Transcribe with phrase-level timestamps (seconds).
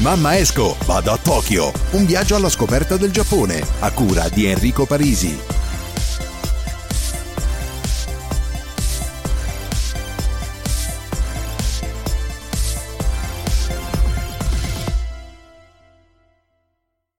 [0.00, 1.70] Mamma esco, vado a Tokyo.
[1.90, 5.38] Un viaggio alla scoperta del Giappone, a cura di Enrico Parisi.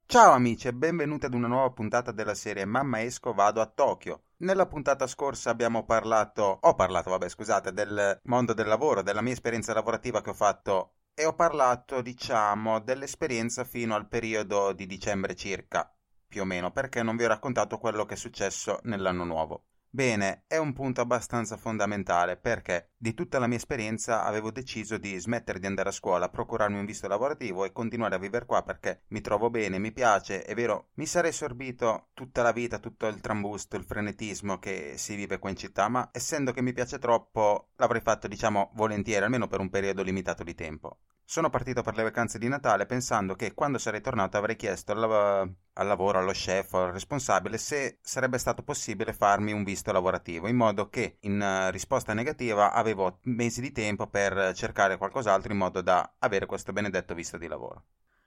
[0.07, 4.23] Ciao amici e benvenuti ad una nuova puntata della serie Mamma esco, vado a Tokyo.
[4.37, 9.33] Nella puntata scorsa abbiamo parlato, ho parlato, vabbè, scusate, del mondo del lavoro, della mia
[9.33, 15.35] esperienza lavorativa che ho fatto e ho parlato, diciamo, dell'esperienza fino al periodo di dicembre
[15.35, 15.89] circa,
[16.27, 19.65] più o meno, perché non vi ho raccontato quello che è successo nell'anno nuovo.
[19.93, 25.19] Bene, è un punto abbastanza fondamentale perché di tutta la mia esperienza avevo deciso di
[25.19, 29.01] smettere di andare a scuola, procurarmi un visto lavorativo e continuare a vivere qua perché
[29.07, 33.19] mi trovo bene, mi piace, è vero, mi sarei sorbito tutta la vita, tutto il
[33.19, 37.71] trambusto, il frenetismo che si vive qua in città, ma essendo che mi piace troppo
[37.75, 40.99] l'avrei fatto diciamo volentieri, almeno per un periodo limitato di tempo.
[41.23, 45.53] Sono partito per le vacanze di Natale pensando che quando sarei tornato avrei chiesto al,
[45.73, 50.57] al lavoro, allo chef al responsabile se sarebbe stato possibile farmi un visto lavorativo, in
[50.57, 55.81] modo che in eh, risposta negativa avevo mesi di tempo per cercare qualcos'altro in modo
[55.81, 57.85] da avere questo benedetto visto di lavoro.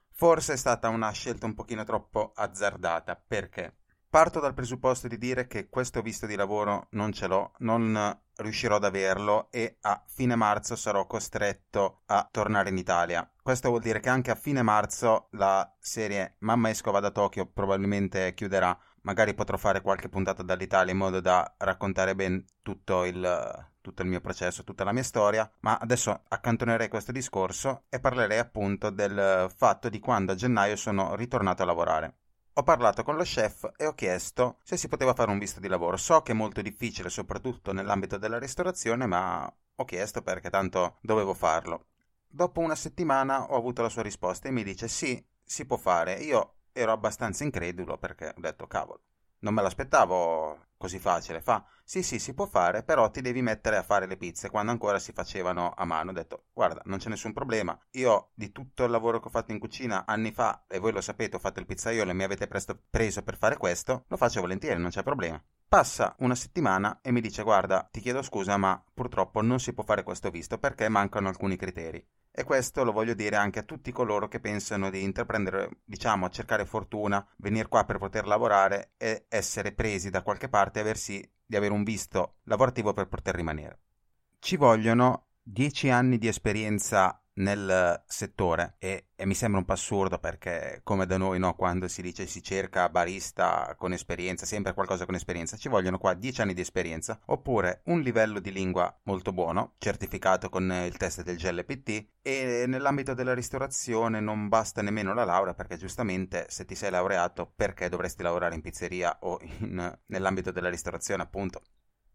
[0.09, 3.75] Forse è stata una scelta un pochino troppo azzardata, perché
[4.09, 8.75] parto dal presupposto di dire che questo visto di lavoro non ce l'ho, non riuscirò
[8.75, 13.29] ad averlo e a fine marzo sarò costretto a tornare in Italia.
[13.41, 17.45] Questo vuol dire che anche a fine marzo la serie Mamma esco vado a Tokyo
[17.45, 18.77] probabilmente chiuderà.
[19.01, 24.07] Magari potrò fare qualche puntata dall'Italia in modo da raccontare ben tutto il, tutto il
[24.07, 29.53] mio processo, tutta la mia storia, ma adesso accantonerei questo discorso e parlerei appunto del
[29.55, 32.15] fatto di quando a gennaio sono ritornato a lavorare.
[32.57, 35.67] Ho parlato con lo chef e ho chiesto se si poteva fare un visto di
[35.67, 35.97] lavoro.
[35.97, 41.33] So che è molto difficile, soprattutto nell'ambito della ristorazione, ma ho chiesto perché tanto dovevo
[41.33, 41.87] farlo.
[42.25, 46.13] Dopo una settimana ho avuto la sua risposta e mi dice sì, si può fare.
[46.13, 49.01] Io ero abbastanza incredulo perché ho detto cavolo,
[49.39, 51.41] non me l'aspettavo così facile.
[51.41, 54.71] Fa, sì, sì, si può fare, però ti devi mettere a fare le pizze quando
[54.71, 56.11] ancora si facevano a mano.
[56.11, 57.77] Ho detto, guarda, non c'è nessun problema.
[57.91, 61.01] Io di tutto il lavoro che ho fatto in cucina anni fa, e voi lo
[61.01, 64.41] sapete, ho fatto il pizzaiolo e mi avete presto preso per fare questo, lo faccio
[64.41, 65.41] volentieri, non c'è problema.
[65.67, 69.83] Passa una settimana e mi dice, guarda, ti chiedo scusa, ma purtroppo non si può
[69.83, 72.05] fare questo visto perché mancano alcuni criteri.
[72.37, 76.65] E questo lo voglio dire anche a tutti coloro che pensano di intraprendere, diciamo, cercare
[76.65, 81.55] fortuna, venire qua per poter lavorare e essere presi da qualche parte e aversi di
[81.55, 83.79] avere un visto lavorativo per poter rimanere.
[84.37, 90.19] Ci vogliono 10 anni di esperienza nel settore e, e, mi sembra un po' assurdo
[90.19, 95.05] perché come da noi no, quando si dice si cerca barista con esperienza, sempre qualcosa
[95.05, 99.33] con esperienza, ci vogliono qua 10 anni di esperienza oppure un livello di lingua molto
[99.33, 105.25] buono, certificato con il test del GLPT e nell'ambito della ristorazione non basta nemmeno la
[105.25, 110.51] laurea perché giustamente se ti sei laureato perché dovresti lavorare in pizzeria o in, nell'ambito
[110.51, 111.61] della ristorazione appunto.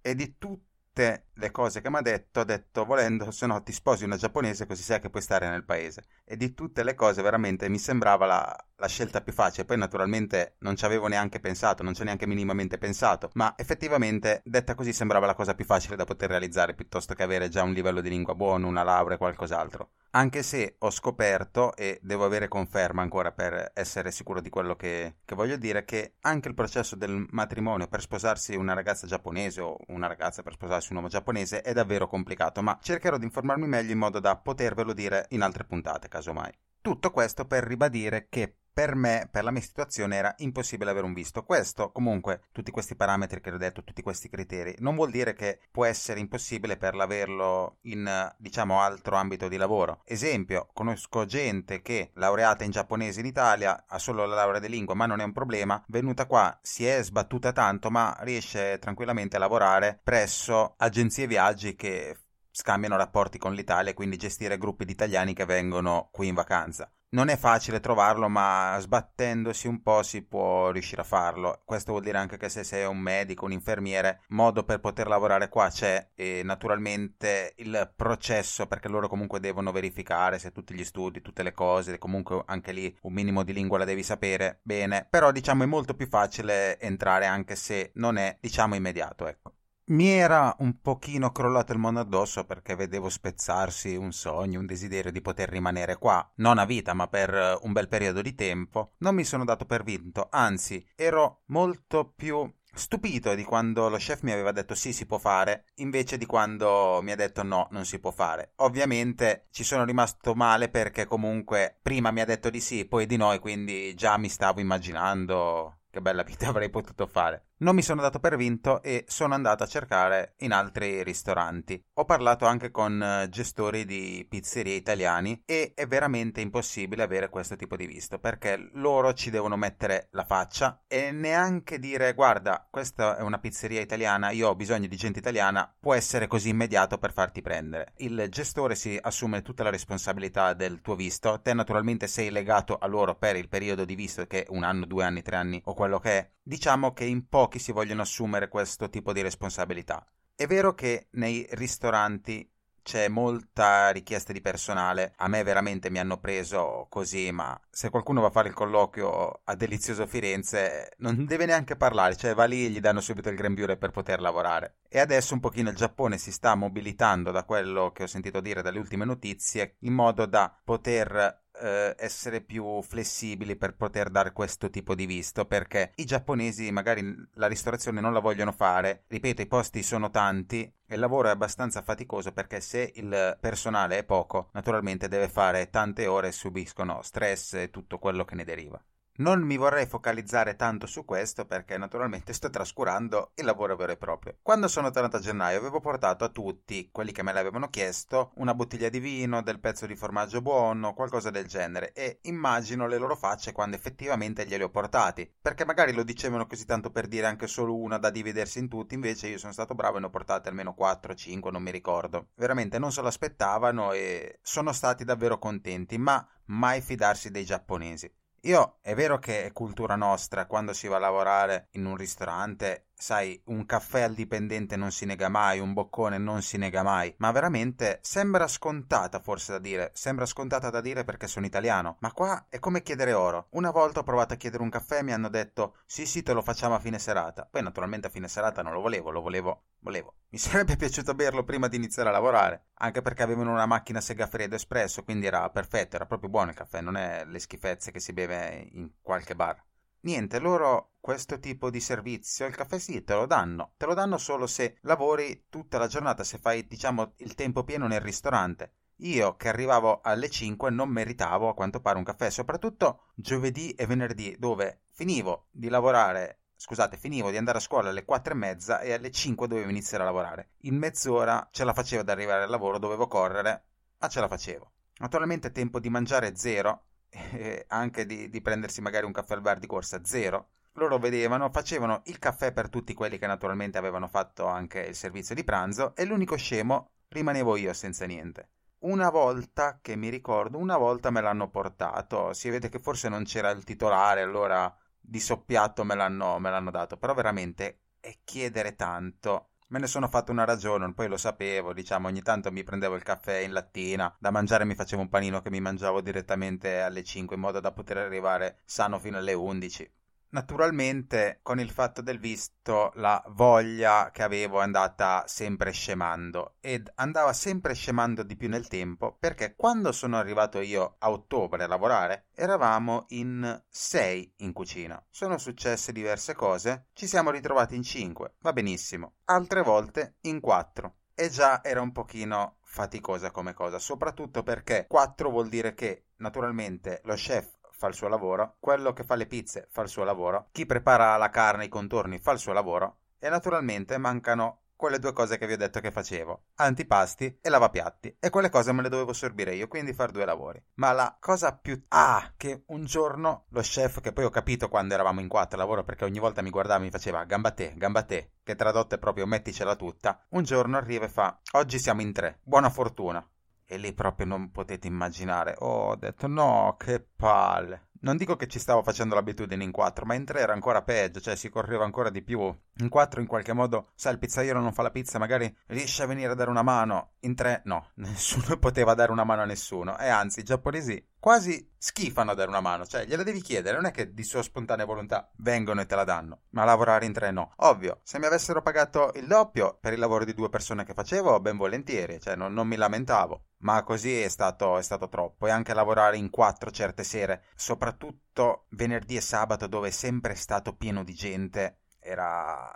[0.03, 0.70] E di tutto
[1.01, 4.17] tutte le cose che mi ha detto, ha detto volendo, se no ti sposi una
[4.17, 6.05] giapponese così sai che puoi stare nel paese.
[6.25, 9.65] E di tutte le cose veramente mi sembrava la, la scelta più facile.
[9.65, 14.43] Poi naturalmente non ci avevo neanche pensato, non ci ho neanche minimamente pensato, ma effettivamente
[14.45, 17.73] detta così sembrava la cosa più facile da poter realizzare piuttosto che avere già un
[17.73, 22.49] livello di lingua buono, una laurea e qualcos'altro anche se ho scoperto, e devo avere
[22.49, 26.97] conferma ancora per essere sicuro di quello che, che, voglio dire, che anche il processo
[26.97, 31.63] del matrimonio per sposarsi una ragazza giapponese o una ragazza per sposarsi un uomo giapponese
[31.63, 35.65] è davvero complicato, ma cercherò di informarmi meglio in modo da potervelo dire in altre
[35.65, 36.53] puntate, casomai.
[36.83, 41.13] Tutto questo per ribadire che per me, per la mia situazione, era impossibile avere un
[41.13, 41.43] visto.
[41.43, 45.61] Questo, comunque, tutti questi parametri che ho detto, tutti questi criteri, non vuol dire che
[45.71, 50.01] può essere impossibile per l'averlo in, diciamo, altro ambito di lavoro.
[50.07, 54.95] Esempio, conosco gente che, laureata in giapponese in Italia, ha solo la laurea di lingua,
[54.95, 59.41] ma non è un problema, venuta qua, si è sbattuta tanto, ma riesce tranquillamente a
[59.41, 62.17] lavorare presso agenzie viaggi che
[62.61, 66.93] scambiano rapporti con l'Italia e quindi gestire gruppi di italiani che vengono qui in vacanza.
[67.13, 71.63] Non è facile trovarlo, ma sbattendosi un po' si può riuscire a farlo.
[71.65, 75.49] Questo vuol dire anche che se sei un medico, un infermiere, modo per poter lavorare
[75.49, 81.21] qua c'è e naturalmente il processo, perché loro comunque devono verificare se tutti gli studi,
[81.21, 85.33] tutte le cose, comunque anche lì un minimo di lingua la devi sapere bene, però
[85.33, 89.55] diciamo è molto più facile entrare anche se non è diciamo immediato, ecco.
[89.91, 95.11] Mi era un pochino crollato il mondo addosso perché vedevo spezzarsi un sogno, un desiderio
[95.11, 98.93] di poter rimanere qua, non a vita ma per un bel periodo di tempo.
[98.99, 104.23] Non mi sono dato per vinto, anzi ero molto più stupito di quando lo chef
[104.23, 107.85] mi aveva detto sì si può fare, invece di quando mi ha detto no non
[107.85, 108.53] si può fare.
[108.59, 113.17] Ovviamente ci sono rimasto male perché comunque prima mi ha detto di sì, poi di
[113.17, 117.47] no e quindi già mi stavo immaginando che bella vita avrei potuto fare.
[117.63, 121.85] Non mi sono dato per vinto e sono andato a cercare in altri ristoranti.
[121.97, 127.57] Ho parlato anche con eh, gestori di pizzerie italiani e è veramente impossibile avere questo
[127.57, 133.19] tipo di visto perché loro ci devono mettere la faccia e neanche dire guarda questa
[133.19, 137.13] è una pizzeria italiana, io ho bisogno di gente italiana, può essere così immediato per
[137.13, 137.93] farti prendere.
[137.99, 142.87] Il gestore si assume tutta la responsabilità del tuo visto, te naturalmente sei legato a
[142.87, 145.75] loro per il periodo di visto che è un anno, due anni, tre anni o
[145.75, 146.31] quello che è.
[146.51, 150.05] Diciamo che in pochi si vogliono assumere questo tipo di responsabilità.
[150.35, 152.51] È vero che nei ristoranti
[152.83, 155.13] c'è molta richiesta di personale.
[155.19, 159.43] A me veramente mi hanno preso così, ma se qualcuno va a fare il colloquio
[159.45, 163.37] a Delizioso Firenze non deve neanche parlare, cioè va lì e gli danno subito il
[163.37, 164.79] grembiule per poter lavorare.
[164.89, 168.61] E adesso un pochino il Giappone si sta mobilitando da quello che ho sentito dire
[168.61, 174.71] dalle ultime notizie in modo da poter eh, essere più flessibili per poter dare questo
[174.71, 177.03] tipo di visto perché i giapponesi magari
[177.35, 179.05] la ristorazione non la vogliono fare.
[179.09, 183.99] Ripeto i posti sono tanti e il lavoro è abbastanza faticoso perché se il personale
[183.99, 188.45] è poco naturalmente deve fare tante ore e subiscono stress e tutto quello che ne
[188.45, 188.83] deriva
[189.21, 193.97] non mi vorrei focalizzare tanto su questo perché naturalmente sto trascurando il lavoro vero e
[193.97, 194.37] proprio.
[194.41, 198.55] Quando sono tornato a gennaio avevo portato a tutti, quelli che me l'avevano chiesto, una
[198.55, 203.15] bottiglia di vino, del pezzo di formaggio buono, qualcosa del genere e immagino le loro
[203.15, 207.47] facce quando effettivamente glieli ho portati, perché magari lo dicevano così tanto per dire anche
[207.47, 210.49] solo una da dividersi in tutti, invece io sono stato bravo e ne ho portate
[210.49, 212.29] almeno 4 5, non mi ricordo.
[212.37, 218.11] Veramente non se lo aspettavano e sono stati davvero contenti, ma mai fidarsi dei giapponesi.
[218.45, 222.90] Io è vero che è cultura nostra quando si va a lavorare in un ristorante
[223.01, 227.15] Sai, un caffè al dipendente non si nega mai, un boccone non si nega mai,
[227.17, 232.13] ma veramente sembra scontata forse da dire, sembra scontata da dire perché sono italiano, ma
[232.13, 233.47] qua è come chiedere oro.
[233.53, 236.35] Una volta ho provato a chiedere un caffè e mi hanno detto sì sì te
[236.35, 239.63] lo facciamo a fine serata, poi naturalmente a fine serata non lo volevo, lo volevo,
[239.79, 240.17] volevo.
[240.29, 244.57] Mi sarebbe piaciuto berlo prima di iniziare a lavorare, anche perché avevano una macchina segafredo
[244.57, 248.13] espresso, quindi era perfetto, era proprio buono il caffè, non è le schifezze che si
[248.13, 249.69] beve in qualche bar.
[250.03, 253.75] Niente, loro questo tipo di servizio, il caffè sì, te lo danno.
[253.77, 257.87] Te lo danno solo se lavori tutta la giornata, se fai, diciamo, il tempo pieno
[257.87, 258.75] nel ristorante.
[259.03, 263.87] Io che arrivavo alle 5 non meritavo a quanto pare un caffè, soprattutto giovedì e
[263.87, 268.81] venerdì, dove finivo di lavorare scusate, finivo di andare a scuola alle 4 e mezza
[268.81, 270.51] e alle 5 dovevo iniziare a lavorare.
[270.63, 273.65] In mezz'ora ce la facevo ad arrivare al lavoro, dovevo correre,
[273.99, 274.71] ma ce la facevo.
[274.99, 279.59] Naturalmente tempo di mangiare zero, eh, anche di, di, prendersi magari un caffè al bar
[279.59, 280.51] di corsa zero.
[280.75, 285.35] Loro vedevano, facevano il caffè per tutti quelli che naturalmente avevano fatto anche il servizio
[285.35, 288.51] di pranzo e l'unico scemo rimanevo io senza niente.
[288.81, 293.25] Una volta che mi ricordo, una volta me l'hanno portato, si vede che forse non
[293.25, 298.77] c'era il titolare, allora di soppiatto me l'hanno, me l'hanno dato, però veramente è chiedere
[298.77, 302.97] tanto Me ne sono fatto una ragione, poi lo sapevo, diciamo, ogni tanto mi prendevo
[302.97, 307.05] il caffè in lattina, da mangiare mi facevo un panino che mi mangiavo direttamente alle
[307.05, 309.89] 5 in modo da poter arrivare sano fino alle 11.
[310.33, 316.89] Naturalmente, con il fatto del visto, la voglia che avevo è andata sempre scemando ed
[316.95, 321.67] andava sempre scemando di più nel tempo perché quando sono arrivato io a ottobre a
[321.67, 325.05] lavorare eravamo in sei in cucina.
[325.11, 330.99] Sono successe diverse cose, ci siamo ritrovati in cinque, va benissimo, altre volte in quattro.
[331.13, 337.01] E già era un pochino faticosa come cosa, soprattutto perché 4 vuol dire che naturalmente
[337.05, 340.49] lo chef fa il suo lavoro, quello che fa le pizze fa il suo lavoro,
[340.53, 345.15] chi prepara la carne, i contorni fa il suo lavoro e naturalmente mancano quelle due
[345.15, 348.89] cose che vi ho detto che facevo, antipasti e lavapiatti, e quelle cose me le
[348.91, 350.63] dovevo sorbire io, quindi fare due lavori.
[350.75, 351.83] Ma la cosa più...
[351.89, 355.85] Ah, che un giorno lo chef, che poi ho capito quando eravamo in quattro lavoro,
[355.85, 358.99] perché ogni volta mi guardava e mi faceva gamba te, gamba te, che tradotto è
[358.99, 363.27] proprio metticela tutta, un giorno arriva e fa, oggi siamo in tre, buona fortuna.
[363.73, 365.55] E lì proprio non potete immaginare.
[365.61, 367.91] Oh, ho detto no, che palle.
[368.01, 371.21] Non dico che ci stavo facendo l'abitudine in 4, ma in 3 era ancora peggio,
[371.21, 372.41] cioè si correva ancora di più.
[372.79, 376.07] In 4 in qualche modo, sai, il pizzaiolo non fa la pizza, magari riesce a
[376.07, 377.13] venire a dare una mano.
[377.21, 379.97] In 3 no, nessuno poteva dare una mano a nessuno.
[379.99, 383.87] E anzi, i giapponesi quasi schifano a dare una mano, cioè gliela devi chiedere, non
[383.87, 387.31] è che di sua spontanea volontà vengono e te la danno, ma lavorare in tre
[387.31, 387.55] no.
[387.57, 391.41] Ovvio, se mi avessero pagato il doppio per il lavoro di due persone che facevo,
[391.41, 395.47] ben volentieri, cioè non, non mi lamentavo ma così è stato, è stato, troppo.
[395.47, 400.75] E anche lavorare in quattro certe sere, soprattutto venerdì e sabato, dove è sempre stato
[400.77, 402.73] pieno di gente, era,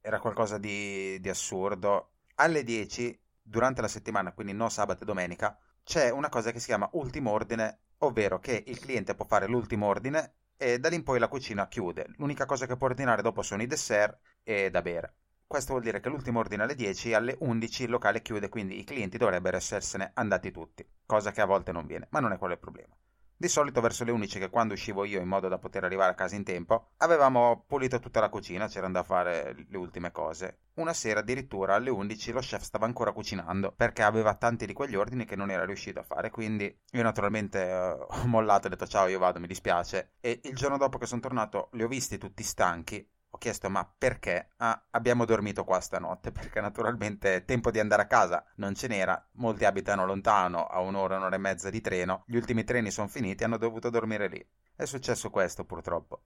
[0.00, 2.12] era qualcosa di, di assurdo.
[2.36, 6.66] Alle 10, durante la settimana, quindi non sabato e domenica, c'è una cosa che si
[6.66, 11.04] chiama ultimo ordine, ovvero che il cliente può fare l'ultimo ordine e da lì in
[11.04, 12.06] poi la cucina chiude.
[12.16, 15.14] L'unica cosa che può ordinare dopo sono i dessert e da bere.
[15.46, 18.84] Questo vuol dire che l'ultimo ordine alle 10 alle 11 il locale chiude, quindi i
[18.84, 22.52] clienti dovrebbero essersene andati tutti, cosa che a volte non viene, ma non è quello
[22.54, 22.94] il problema.
[23.40, 26.16] Di solito verso le 11 che quando uscivo io in modo da poter arrivare a
[26.16, 30.62] casa in tempo, avevamo pulito tutta la cucina, c'erano da fare le ultime cose.
[30.74, 34.96] Una sera addirittura alle 11 lo chef stava ancora cucinando perché aveva tanti di quegli
[34.96, 38.70] ordini che non era riuscito a fare, quindi io naturalmente uh, ho mollato e ho
[38.70, 41.88] detto ciao io vado, mi dispiace e il giorno dopo che sono tornato li ho
[41.88, 44.50] visti tutti stanchi ho chiesto ma perché?
[44.56, 49.28] Ah, abbiamo dormito qua stanotte perché naturalmente tempo di andare a casa non ce n'era,
[49.32, 53.44] molti abitano lontano, a un'ora, un'ora e mezza di treno, gli ultimi treni sono finiti,
[53.44, 54.46] hanno dovuto dormire lì.
[54.74, 56.22] È successo questo purtroppo.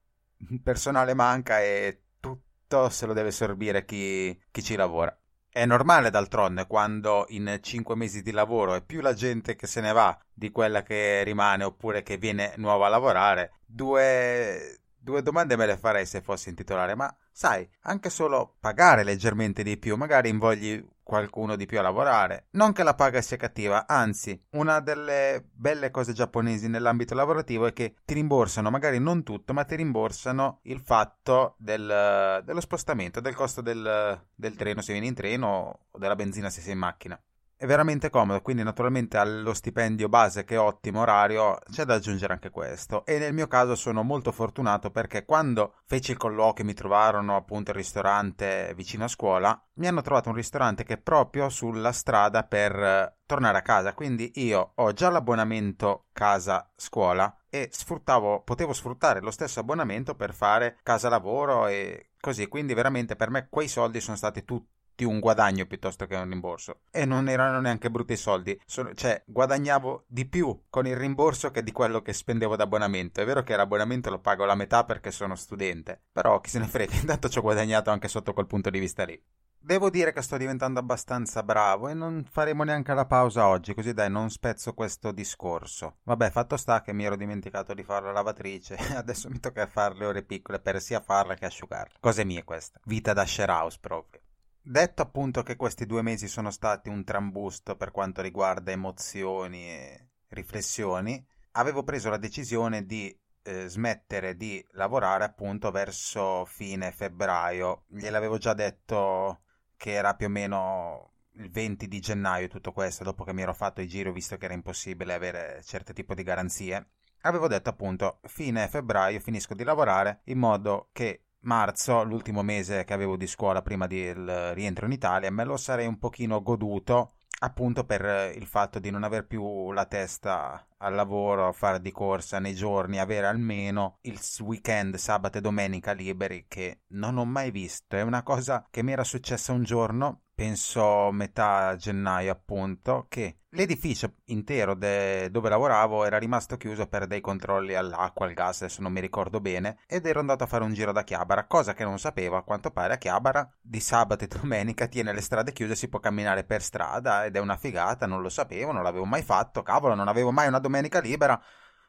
[0.50, 5.16] Il personale manca e tutto se lo deve sorbire chi, chi ci lavora.
[5.48, 9.82] È normale d'altronde quando in cinque mesi di lavoro è più la gente che se
[9.82, 13.52] ne va di quella che rimane oppure che viene nuova a lavorare.
[13.66, 19.02] Due, Due domande me le farei se fossi in titolare, ma sai, anche solo pagare
[19.02, 22.46] leggermente di più, magari invogli qualcuno di più a lavorare.
[22.50, 27.72] Non che la paga sia cattiva, anzi, una delle belle cose giapponesi nell'ambito lavorativo è
[27.72, 33.34] che ti rimborsano, magari non tutto, ma ti rimborsano il fatto del, dello spostamento, del
[33.34, 37.20] costo del, del treno se vieni in treno o della benzina se sei in macchina
[37.62, 42.32] è veramente comodo, quindi naturalmente allo stipendio base che è ottimo orario c'è da aggiungere
[42.32, 43.06] anche questo.
[43.06, 47.70] E nel mio caso sono molto fortunato perché quando feci il colloquio mi trovarono appunto
[47.70, 52.42] il ristorante vicino a scuola, mi hanno trovato un ristorante che è proprio sulla strada
[52.42, 58.72] per eh, tornare a casa, quindi io ho già l'abbonamento casa scuola e sfruttavo, potevo
[58.72, 63.68] sfruttare lo stesso abbonamento per fare casa lavoro e così, quindi veramente per me quei
[63.68, 66.80] soldi sono stati tutti un guadagno piuttosto che un rimborso.
[66.90, 71.62] E non erano neanche brutti soldi, Sono, cioè guadagnavo di più con il rimborso che
[71.62, 73.20] di quello che spendevo d'abbonamento.
[73.20, 76.66] È vero che l'abbonamento lo pago la metà perché sono studente, però chi se ne
[76.66, 79.20] frega, intanto ci ho guadagnato anche sotto quel punto di vista lì.
[79.64, 83.94] Devo dire che sto diventando abbastanza bravo e non faremo neanche la pausa oggi, così
[83.94, 85.98] dai, non spezzo questo discorso.
[86.02, 89.94] Vabbè, fatto sta che mi ero dimenticato di fare la lavatrice, adesso mi tocca fare
[89.94, 91.98] le ore piccole per sia farla che asciugarla.
[92.00, 92.80] Cose mie queste.
[92.86, 94.20] Vita da share house proprio.
[94.64, 100.08] Detto appunto che questi due mesi sono stati un trambusto per quanto riguarda emozioni e
[100.28, 107.86] riflessioni, avevo preso la decisione di eh, smettere di lavorare appunto verso fine febbraio.
[107.88, 109.40] Gliel'avevo già detto
[109.76, 113.54] che era più o meno il 20 di gennaio tutto questo, dopo che mi ero
[113.54, 116.90] fatto i giri, visto che era impossibile avere certo tipo di garanzie.
[117.22, 122.92] Avevo detto appunto fine febbraio finisco di lavorare in modo che marzo, l'ultimo mese che
[122.92, 127.84] avevo di scuola prima del rientro in Italia, me lo sarei un pochino goduto appunto
[127.84, 132.38] per il fatto di non aver più la testa al lavoro, a fare di corsa
[132.38, 137.96] nei giorni, avere almeno il weekend, sabato e domenica liberi che non ho mai visto.
[137.96, 144.14] È una cosa che mi era successa un giorno penso metà gennaio appunto, che l'edificio
[144.26, 148.92] intero de- dove lavoravo era rimasto chiuso per dei controlli all'acqua, al gas, adesso non
[148.92, 151.98] mi ricordo bene, ed ero andato a fare un giro da Chiabara, cosa che non
[151.98, 155.88] sapevo, a quanto pare a Chiabara di sabato e domenica tiene le strade chiuse, si
[155.88, 159.62] può camminare per strada ed è una figata, non lo sapevo, non l'avevo mai fatto,
[159.62, 161.40] cavolo, non avevo mai una domenica libera.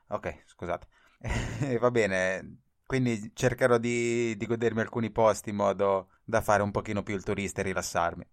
[0.07, 0.87] Ok, scusate.
[1.79, 7.03] Va bene, quindi cercherò di, di, godermi alcuni posti in modo da fare un pochino
[7.03, 8.27] più il turista e rilassarmi.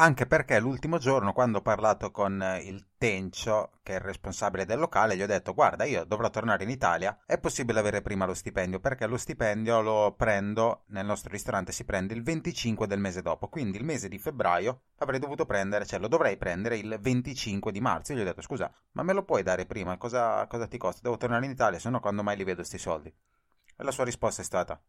[0.00, 4.78] Anche perché l'ultimo giorno, quando ho parlato con il Tencio, che è il responsabile del
[4.78, 7.18] locale, gli ho detto: Guarda, io dovrò tornare in Italia.
[7.26, 8.80] È possibile avere prima lo stipendio?
[8.80, 13.48] Perché lo stipendio lo prendo nel nostro ristorante, si prende il 25 del mese dopo.
[13.48, 17.80] Quindi il mese di febbraio avrei dovuto prendere, cioè lo dovrei prendere il 25 di
[17.82, 18.12] marzo.
[18.12, 19.98] Io gli ho detto: Scusa, ma me lo puoi dare prima?
[19.98, 21.00] Cosa, cosa ti costa?
[21.02, 23.10] Devo tornare in Italia, se no, quando mai li vedo questi soldi?
[23.10, 24.80] E la sua risposta è stata: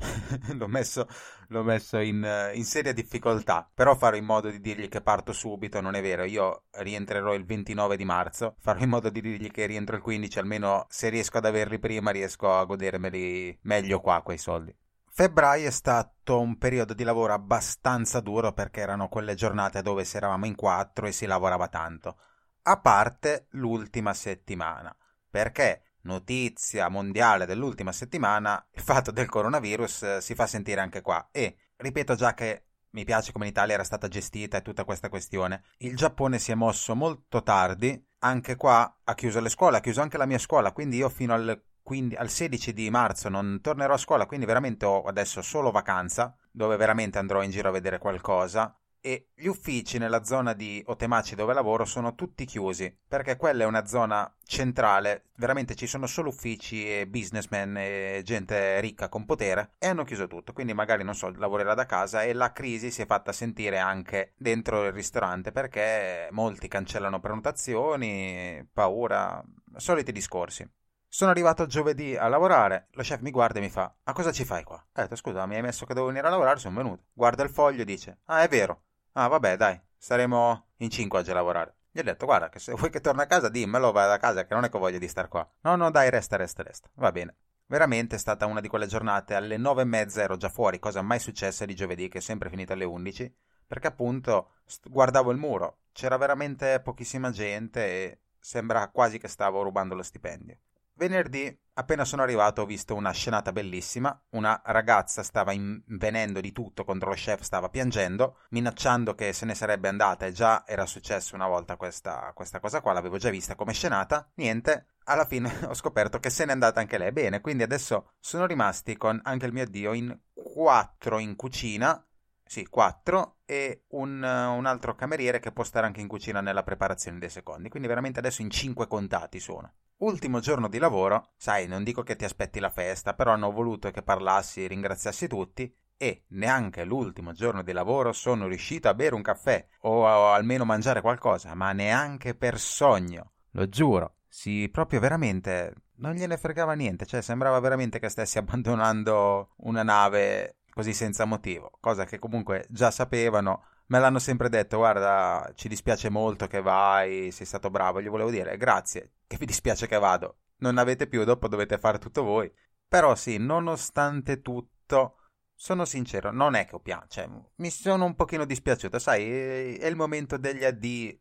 [0.56, 1.06] l'ho messo,
[1.48, 5.80] l'ho messo in, in, seria difficoltà, però farò in modo di dirgli che parto subito,
[5.80, 9.66] non è vero, io rientrerò il 29 di marzo, farò in modo di dirgli che
[9.66, 14.38] rientro il 15, almeno se riesco ad averli prima riesco a godermeli meglio qua quei
[14.38, 14.74] soldi.
[15.12, 20.16] Febbraio è stato un periodo di lavoro abbastanza duro perché erano quelle giornate dove si
[20.16, 22.16] eravamo in quattro e si lavorava tanto
[22.62, 24.94] a parte l'ultima settimana.
[25.28, 31.28] Perché notizia mondiale dell'ultima settimana, il fatto del coronavirus eh, si fa sentire anche qua.
[31.30, 35.08] E ripeto già che mi piace come in Italia era stata gestita e tutta questa
[35.08, 35.62] questione.
[35.78, 40.00] Il Giappone si è mosso molto tardi, anche qua ha chiuso le scuole, ha chiuso
[40.00, 43.94] anche la mia scuola, quindi io fino al quindi al 16 di marzo non tornerò
[43.94, 47.98] a scuola, quindi veramente ho adesso solo vacanza, dove veramente andrò in giro a vedere
[47.98, 53.64] qualcosa e gli uffici nella zona di Otemaci dove lavoro sono tutti chiusi perché quella
[53.64, 59.24] è una zona centrale, veramente ci sono solo uffici e businessmen e gente ricca con
[59.24, 62.90] potere e hanno chiuso tutto, quindi magari non so, lavorerà da casa e la crisi
[62.90, 69.42] si è fatta sentire anche dentro il ristorante perché molti cancellano prenotazioni, paura,
[69.76, 70.68] soliti discorsi.
[71.12, 74.44] Sono arrivato giovedì a lavorare, lo chef mi guarda e mi fa: Ma cosa ci
[74.44, 74.76] fai qua?
[74.76, 77.06] Ho detto: Scusa, mi hai messo che devo venire a lavorare, sono venuto.
[77.12, 78.82] Guarda il foglio e dice: Ah, è vero.
[79.12, 81.74] Ah, vabbè, dai, saremo in cinque oggi a lavorare.
[81.90, 84.44] Gli ho detto: Guarda, che se vuoi che torni a casa, dimmelo, vai da casa,
[84.44, 85.48] che non è che voglio di star qua.
[85.62, 86.88] No, no, dai, resta, resta, resta.
[86.94, 87.36] Va bene.
[87.66, 91.02] Veramente è stata una di quelle giornate alle nove e mezza ero già fuori, cosa
[91.02, 93.32] mai successa di giovedì, che è sempre finito alle undici,
[93.66, 99.94] perché appunto guardavo il muro, c'era veramente pochissima gente e sembra quasi che stavo rubando
[99.94, 100.58] lo stipendio.
[101.00, 104.22] Venerdì, appena sono arrivato, ho visto una scenata bellissima.
[104.32, 109.54] Una ragazza stava invenendo di tutto contro lo chef, stava piangendo, minacciando che se ne
[109.54, 113.54] sarebbe andata e già era successo una volta questa, questa cosa qua, l'avevo già vista
[113.54, 114.30] come scenata.
[114.34, 117.12] Niente, alla fine ho scoperto che se n'è andata anche lei.
[117.12, 122.06] Bene, quindi adesso sono rimasti con anche il mio addio in quattro in cucina.
[122.44, 127.18] Sì, quattro e un, un, altro cameriere che può stare anche in cucina nella preparazione
[127.18, 127.70] dei secondi.
[127.70, 129.72] Quindi veramente adesso in cinque contati sono.
[130.00, 133.90] Ultimo giorno di lavoro, sai, non dico che ti aspetti la festa, però hanno voluto
[133.90, 139.14] che parlassi e ringraziassi tutti e neanche l'ultimo giorno di lavoro sono riuscito a bere
[139.14, 143.32] un caffè o, o almeno mangiare qualcosa, ma neanche per sogno.
[143.50, 149.50] Lo giuro, sì, proprio veramente non gliene fregava niente, cioè sembrava veramente che stessi abbandonando
[149.56, 155.52] una nave così senza motivo, cosa che comunque già sapevano, me l'hanno sempre detto, guarda,
[155.54, 159.88] ci dispiace molto che vai, sei stato bravo, gli volevo dire grazie, che vi dispiace
[159.88, 162.50] che vado, non avete più, dopo dovete fare tutto voi.
[162.86, 165.16] Però sì, nonostante tutto,
[165.54, 169.86] sono sincero, non è che ho pianto, cioè, mi sono un pochino dispiaciuto, sai, è
[169.86, 171.20] il momento degli addii,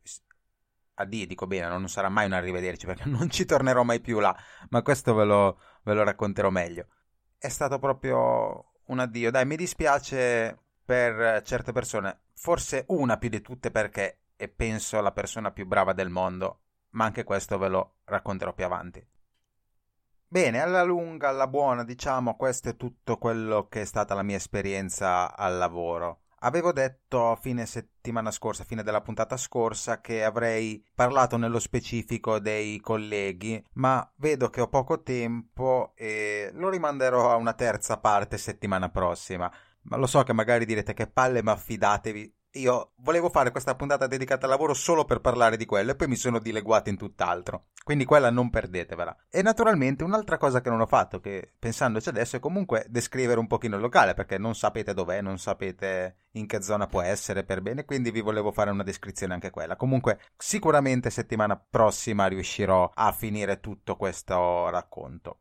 [0.95, 4.35] addii dico bene, non sarà mai un arrivederci perché non ci tornerò mai più là,
[4.69, 6.87] ma questo ve lo, ve lo racconterò meglio.
[7.35, 13.41] È stato proprio un addio, dai, mi dispiace per certe persone, forse una più di
[13.41, 17.95] tutte perché è penso la persona più brava del mondo ma anche questo ve lo
[18.05, 19.05] racconterò più avanti.
[20.25, 24.37] Bene, alla lunga, alla buona, diciamo, questo è tutto quello che è stata la mia
[24.37, 26.21] esperienza al lavoro.
[26.41, 32.39] Avevo detto a fine settimana scorsa, fine della puntata scorsa, che avrei parlato nello specifico
[32.39, 38.37] dei colleghi, ma vedo che ho poco tempo e lo rimanderò a una terza parte
[38.37, 39.51] settimana prossima.
[39.89, 44.05] Ma lo so che magari direte che palle, ma fidatevi, io volevo fare questa puntata
[44.05, 47.69] dedicata al lavoro solo per parlare di quello e poi mi sono dileguato in tutt'altro.
[47.83, 49.25] Quindi quella non perdetevela.
[49.29, 53.47] E naturalmente un'altra cosa che non ho fatto, che pensandoci adesso, è comunque descrivere un
[53.47, 57.61] pochino il locale, perché non sapete dov'è, non sapete in che zona può essere per
[57.61, 59.75] bene, quindi vi volevo fare una descrizione anche quella.
[59.75, 65.39] Comunque sicuramente settimana prossima riuscirò a finire tutto questo racconto.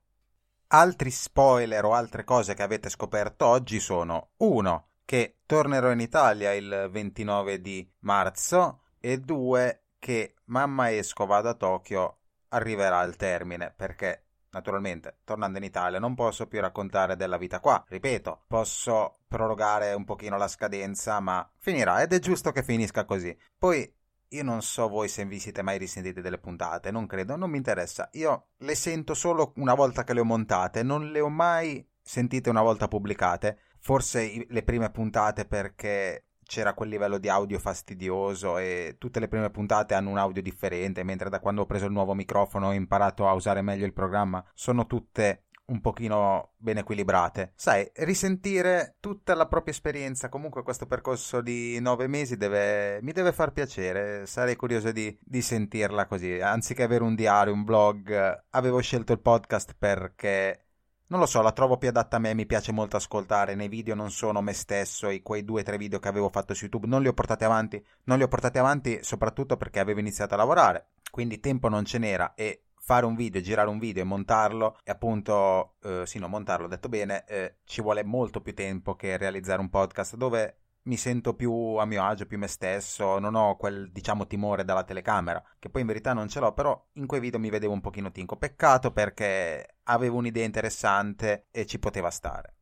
[0.70, 6.52] Altri spoiler o altre cose che avete scoperto oggi sono 1 che tornerò in Italia
[6.52, 13.72] il 29 di marzo e due che Mamma esco vado a Tokyo arriverà al termine
[13.74, 17.82] perché naturalmente tornando in Italia non posso più raccontare della vita qua.
[17.88, 23.34] Ripeto posso prorogare un pochino la scadenza ma finirà ed è giusto che finisca così.
[23.56, 23.90] Poi
[24.30, 27.56] io non so voi se vi siete mai risentiti delle puntate, non credo, non mi
[27.56, 28.08] interessa.
[28.12, 32.48] Io le sento solo una volta che le ho montate, non le ho mai sentite
[32.48, 38.96] una volta pubblicate forse le prime puntate perché c'era quel livello di audio fastidioso e
[38.98, 42.14] tutte le prime puntate hanno un audio differente, mentre da quando ho preso il nuovo
[42.14, 47.52] microfono ho imparato a usare meglio il programma, sono tutte un pochino ben equilibrate.
[47.54, 53.32] Sai, risentire tutta la propria esperienza, comunque questo percorso di nove mesi deve, mi deve
[53.32, 56.40] far piacere, sarei curioso di, di sentirla così.
[56.40, 60.68] Anziché avere un diario, un blog, avevo scelto il podcast perché
[61.08, 63.54] non lo so, la trovo più adatta a me, mi piace molto ascoltare.
[63.54, 66.52] Nei video non sono me stesso, e quei due o tre video che avevo fatto
[66.52, 67.82] su YouTube non li ho portati avanti.
[68.04, 71.96] Non li ho portati avanti soprattutto perché avevo iniziato a lavorare, quindi tempo non ce
[71.96, 76.26] n'era e fare un video, girare un video e montarlo, e appunto, eh, sì, no,
[76.26, 80.60] montarlo, ho detto bene, eh, ci vuole molto più tempo che realizzare un podcast dove
[80.84, 84.84] mi sento più a mio agio, più me stesso, non ho quel, diciamo, timore dalla
[84.84, 87.82] telecamera, che poi in verità non ce l'ho, però in quei video mi vedevo un
[87.82, 88.38] pochino tinco.
[88.38, 92.54] Peccato perché avevo un'idea interessante e ci poteva stare.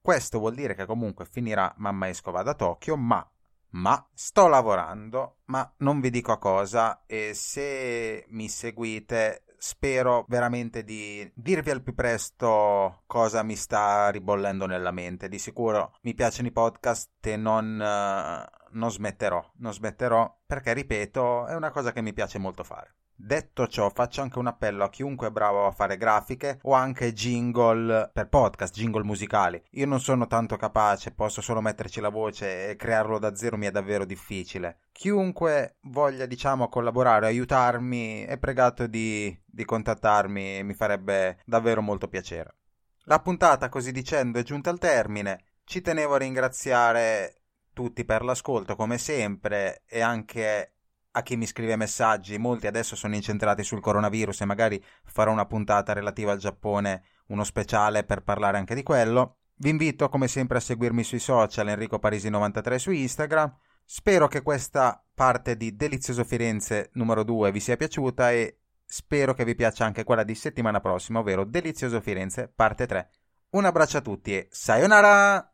[0.00, 3.28] Questo vuol dire che comunque finirà Mamma Escova da Tokyo, ma
[3.70, 10.84] ma sto lavorando, ma non vi dico a cosa e se mi seguite spero veramente
[10.84, 15.28] di dirvi al più presto cosa mi sta ribollendo nella mente.
[15.28, 21.46] Di sicuro mi piacciono i podcast e non, uh, non smetterò, non smetterò perché, ripeto,
[21.46, 22.94] è una cosa che mi piace molto fare.
[23.22, 27.12] Detto ciò, faccio anche un appello a chiunque è bravo a fare grafiche o anche
[27.12, 29.62] jingle per podcast, jingle musicali.
[29.72, 33.66] Io non sono tanto capace, posso solo metterci la voce e crearlo da zero mi
[33.66, 34.80] è davvero difficile.
[34.90, 42.08] Chiunque voglia, diciamo, collaborare, aiutarmi, è pregato di, di contattarmi e mi farebbe davvero molto
[42.08, 42.56] piacere.
[43.04, 45.44] La puntata, così dicendo, è giunta al termine.
[45.64, 47.42] Ci tenevo a ringraziare
[47.74, 50.72] tutti per l'ascolto, come sempre, e anche
[51.12, 55.46] a chi mi scrive messaggi, molti adesso sono incentrati sul coronavirus e magari farò una
[55.46, 59.36] puntata relativa al Giappone, uno speciale per parlare anche di quello.
[59.56, 63.54] Vi invito come sempre a seguirmi sui social Enrico Parisi93 su Instagram.
[63.84, 69.44] Spero che questa parte di Delizioso Firenze numero 2 vi sia piaciuta e spero che
[69.44, 73.10] vi piaccia anche quella di settimana prossima, ovvero Delizioso Firenze parte 3.
[73.50, 75.44] Un abbraccio a tutti e sayonara!